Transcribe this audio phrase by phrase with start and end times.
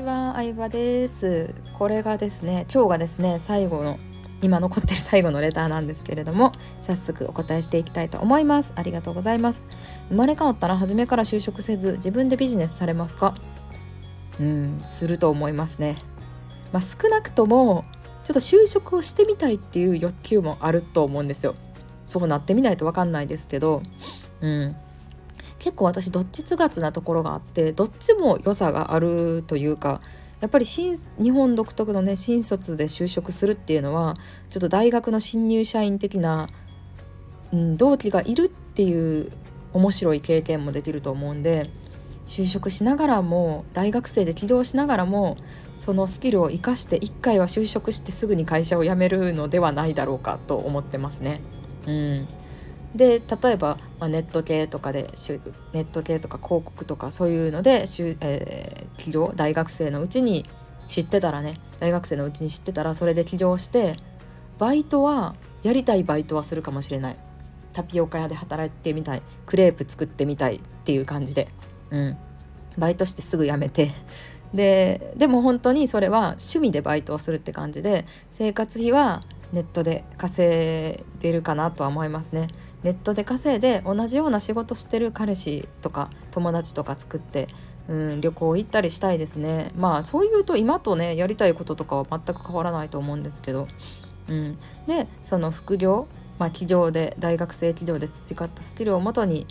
[0.00, 1.54] ちは、相葉です。
[1.78, 3.98] これがですね、今日がですね、最後の
[4.40, 8.72] 今残ってる最後のレターなんですけれども早速お答えしていきたいと思います。
[8.76, 9.66] ありがとうございます。
[10.08, 13.34] 生まれ変わったら初めから就職せず自分でビジネスされますか？
[14.40, 15.98] うんすると思いますね。
[16.72, 17.84] まあ、少なくとも
[18.24, 21.54] ちょっと就職をしてみたいっていう欲求もあると思うんですよ。
[22.04, 23.82] そうなってみないと分かんないですけど
[24.40, 24.76] うん。
[25.60, 30.00] 結構私どっちつがつなところがあってどっちも良さがあるというか
[30.40, 34.16] やっぱり新日本独特のね新卒で就職するっていうのは
[34.48, 36.48] ちょっと大学の新入社員的な、
[37.52, 39.30] うん、同期がいるっていう
[39.74, 41.70] 面白い経験もできると思うんで
[42.26, 45.36] 就職しながらも大学生で起業しながらも
[45.74, 51.40] そのスキルを生かして1回は就職してすぐに会社を辞めるのではないだろうかと思ってますね。
[51.86, 52.28] うん、
[52.94, 55.02] で例えば、まあ、ネット系とかで
[55.72, 60.44] ネット系とか広告とかそういうので、えー、起業大学生のうちに
[60.88, 63.96] 知ってたらね大学生のうちに知ってたらそれで起業して
[64.58, 67.16] バイトはやりたいバイトはするかもしれない。
[67.72, 69.22] タピオカ屋で働いてみたい。
[69.46, 71.48] クレープ作ってみたいっていう感じで、
[71.90, 72.16] うん、
[72.76, 73.90] バイトしてすぐ辞めて。
[74.52, 82.48] ででも本当にそれは趣味でバイトをするって感じで生活費はネットで稼いでるかなとは思いますね。
[82.82, 87.48] ネットで稼いで同じような仕事してる彼氏とか友達とか作って
[87.88, 89.72] うん旅行行ったりしたいですね。
[89.76, 93.68] まあそういうと今とねやりたいこととかは全く変わらないと思うんですけど、
[94.28, 96.06] うん、でその副業
[96.38, 99.46] まあ企業で大学生企業で培ったスキルをもとに、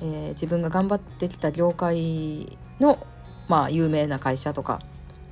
[0.00, 3.04] えー、自分が頑張ってきた業界の
[3.48, 4.80] まあ有名な会社とか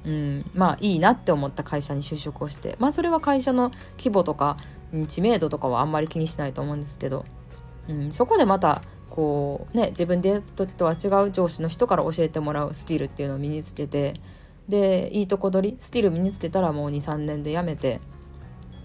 [0.05, 4.57] うん、まあいいなって思った会社に就職をしてまあそれは会社の規模とか
[5.07, 7.25] 知名度とかはあんまり気にしないと思うんですけど。
[7.89, 14.21] うん、そこでまたこうね自分でやった時とは違う上司の人から教えてもらうスキルっていうのを身につけて
[14.69, 18.01] でいいとこ取りスキル身につけたらもう23年で辞めて、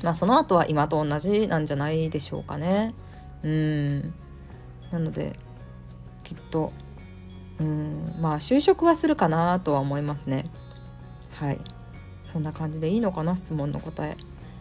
[0.02, 2.96] まあ、その後は今と同じなんじゃないでしょうかね。
[3.44, 4.14] うん
[4.92, 5.38] なので
[6.24, 6.72] きっと
[7.60, 10.46] うんまあ就職はするかなとは思いますね。
[11.32, 11.60] はい
[12.22, 14.16] そんな感じでいいのかな質問の答え。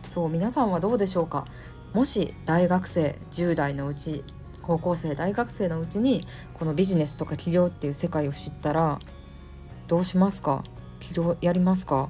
[0.06, 1.47] そう皆さんはどうでしょうか？
[1.92, 4.25] もし大学生10代のうち
[4.62, 8.98] 高校生大学生のうちにこのビジネスとか起業っていう世界を知ったら
[9.88, 10.64] どうしますか？
[11.00, 12.08] 起業やりますか？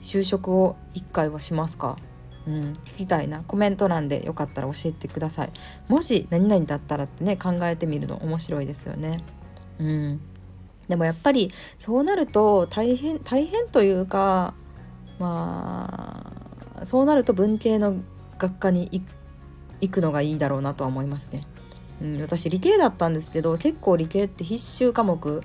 [0.00, 1.98] 就職を1回はしますか？
[2.46, 3.42] うん、聞きたいな。
[3.42, 5.50] コメント欄でよかったら教えてください。
[5.88, 9.22] もし何々だったらってね考えてみるの面白いですよね。
[9.78, 10.20] うん。
[10.88, 14.54] でもやっぱりそうなると大変大変というか
[15.18, 16.32] ま
[16.80, 17.96] あそうなると文系の
[18.38, 19.02] 学科に行
[19.80, 21.42] 行くのがいいだろうなとは思いますね。
[22.02, 25.42] うん、私理系だったんですけど結構理系って必修科目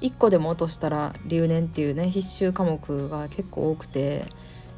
[0.00, 4.26] 1個でも落としたら留年っていうね必修科目が結構多くて、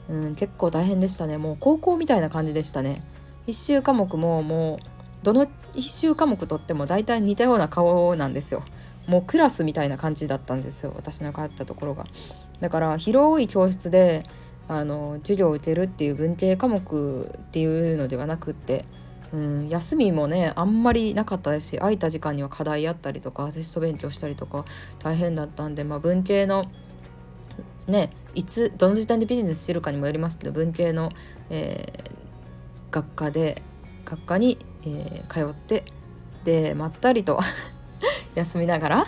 [0.09, 1.38] うん、結構大変でしたね。
[1.38, 3.03] もう高校みたいな感じでしたね。
[3.47, 4.78] 必修科目ももう
[5.22, 8.65] どの必修科目とっても大体似たような顔なんですよ。
[9.06, 10.92] もうクラスみたいな感じだったんですよ。
[10.97, 12.06] 私の通ったところが。
[12.60, 14.25] だから広い教室で
[14.71, 18.85] あの授業を受けるっていう文系科目っていうのではなくって、
[19.33, 24.65] うん、休みもねあんまりなかったですし空いた時間には課題やったりとかテスト勉強したりとか
[25.01, 26.71] 大変だったんで、まあ、文系の
[27.89, 31.11] ねいつどの時点でビジネスしてるかにもよりますけど文系の、
[31.51, 33.63] えー、学科で
[34.05, 35.83] 学科に、えー、通って
[36.45, 37.41] でまったりと
[38.37, 39.07] 休みながら、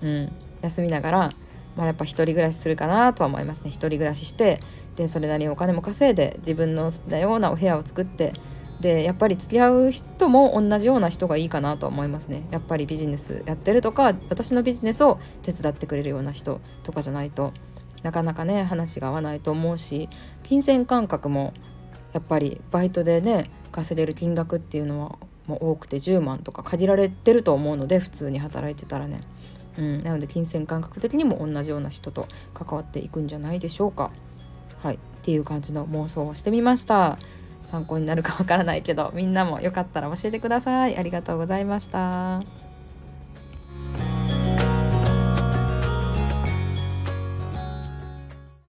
[0.00, 0.32] うん、
[0.62, 1.32] 休みながら
[1.76, 4.60] まあ、やっぱ一人暮らしするかなとは思いますね一人暮らしして
[4.96, 8.32] でそれなりにお金も稼いで自分の好きなようなお部屋を作って
[8.80, 17.52] でやっぱり付き合う人も同じような人がいいかなと思いますねやっぱりビジネスやってるとか私のビジネスを手伝ってくれるような人とかじゃないと
[18.02, 20.08] なかなかね話が合わないと思うし
[20.42, 21.54] 金銭感覚も
[22.12, 29.20] やっぱりバイトでね稼げる金額っていうのはもう多くて10万とか限られてると思うので普通に働いてたらね。
[29.78, 34.10] うん、なので金銭感覚的にも同じような人と関わっていくんじゃないでしょうか。
[34.82, 37.18] はい、っていう感じの妄想をしてみました。
[37.64, 40.96] 参考になるかわからないけどみんなもよかったら教えてください。
[40.96, 42.65] ありがとうございました。